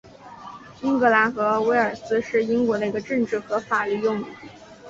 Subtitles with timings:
[0.81, 4.25] 英格兰和威尔斯是英国的一个政治和法律用语。